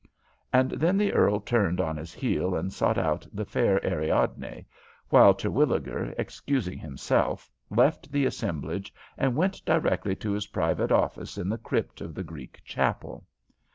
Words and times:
And 0.51 0.71
then 0.71 0.97
the 0.97 1.13
earl 1.13 1.39
turned 1.41 1.79
on 1.79 1.95
his 1.97 2.11
heel 2.11 2.55
and 2.55 2.73
sought 2.73 2.97
out 2.97 3.27
the 3.31 3.45
fair 3.45 3.79
Ariadne, 3.85 4.65
while 5.09 5.35
Terwilliger, 5.35 6.15
excusing 6.17 6.79
himself, 6.79 7.51
left 7.69 8.11
the 8.11 8.25
assemblage, 8.25 8.91
and 9.15 9.35
went 9.35 9.63
directly 9.63 10.15
to 10.15 10.31
his 10.31 10.47
private 10.47 10.91
office 10.91 11.37
in 11.37 11.49
the 11.49 11.59
crypt 11.59 12.01
of 12.01 12.15
the 12.15 12.23
Greek 12.23 12.61
chapel. 12.65 13.27